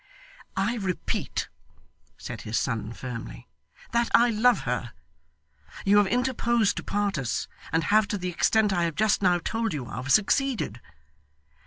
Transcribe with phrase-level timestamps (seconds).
[0.57, 1.47] 'I repeat,'
[2.17, 3.47] said his son firmly,
[3.91, 4.93] 'that I love her.
[5.85, 9.37] You have interposed to part us, and have, to the extent I have just now
[9.37, 10.81] told you of, succeeded.